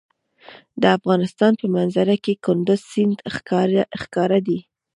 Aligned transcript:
د 0.81 0.83
افغانستان 0.97 1.51
په 1.61 1.65
منظره 1.75 2.15
کې 2.23 2.33
کندز 2.45 2.81
سیند 2.91 3.17
ښکاره 4.03 4.39
دی. 4.47 4.59